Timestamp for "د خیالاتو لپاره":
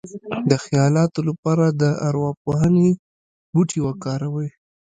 0.49-1.65